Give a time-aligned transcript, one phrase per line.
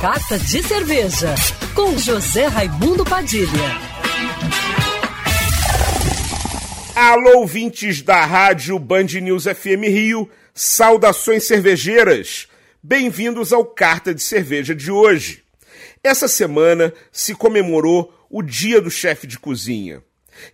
[0.00, 1.34] Carta de Cerveja,
[1.74, 3.50] com José Raimundo Padilha.
[6.96, 12.48] Alô, ouvintes da rádio Band News FM Rio, saudações cervejeiras.
[12.82, 15.42] Bem-vindos ao Carta de Cerveja de hoje.
[16.02, 20.02] Essa semana se comemorou o Dia do Chefe de Cozinha.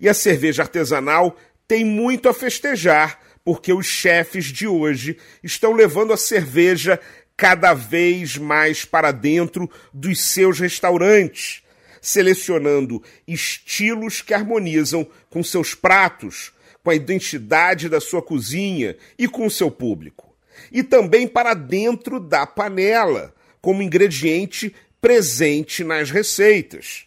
[0.01, 1.37] E a cerveja artesanal
[1.69, 6.99] tem muito a festejar, porque os chefes de hoje estão levando a cerveja
[7.37, 11.63] cada vez mais para dentro dos seus restaurantes,
[12.01, 19.47] selecionando estilos que harmonizam com seus pratos, com a identidade da sua cozinha e com
[19.47, 20.35] o seu público.
[20.73, 27.05] E também para dentro da panela, como ingrediente presente nas receitas.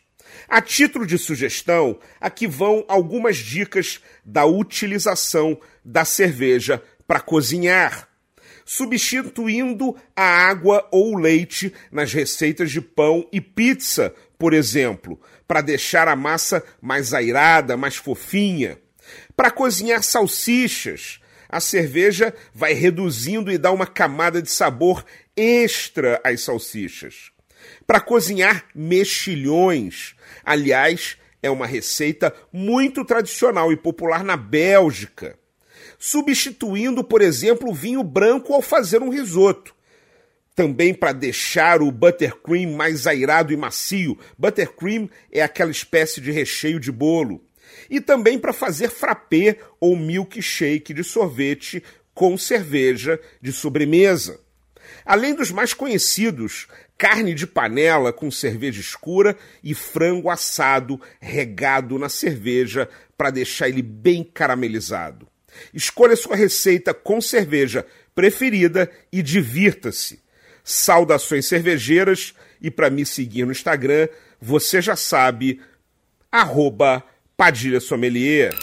[0.48, 8.09] A título de sugestão, aqui vão algumas dicas da utilização da cerveja para cozinhar
[8.70, 16.08] substituindo a água ou leite nas receitas de pão e pizza, por exemplo, para deixar
[16.08, 18.78] a massa mais airada, mais fofinha.
[19.36, 25.04] Para cozinhar salsichas, a cerveja vai reduzindo e dá uma camada de sabor
[25.36, 27.32] extra às salsichas.
[27.88, 30.14] Para cozinhar mexilhões,
[30.46, 35.40] aliás, é uma receita muito tradicional e popular na Bélgica
[36.00, 39.76] substituindo, por exemplo, o vinho branco ao fazer um risoto.
[40.56, 44.18] Também para deixar o buttercream mais airado e macio.
[44.38, 47.44] Buttercream é aquela espécie de recheio de bolo.
[47.90, 51.84] E também para fazer frappé ou milkshake de sorvete
[52.14, 54.40] com cerveja de sobremesa.
[55.06, 62.10] Além dos mais conhecidos, carne de panela com cerveja escura e frango assado regado na
[62.10, 65.28] cerveja para deixar ele bem caramelizado.
[65.74, 70.20] Escolha sua receita com cerveja preferida e divirta-se.
[70.64, 74.08] Saudações cervejeiras e para me seguir no Instagram,
[74.42, 75.62] você já sabe,
[76.32, 77.04] arroba
[77.38, 78.54] Padilha Sommelier.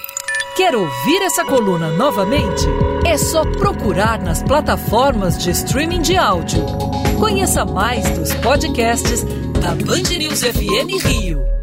[0.56, 2.64] Quer ouvir essa coluna novamente?
[3.06, 6.64] É só procurar nas plataformas de streaming de áudio.
[7.18, 9.22] Conheça mais dos podcasts
[9.60, 11.55] da Band News FM Rio.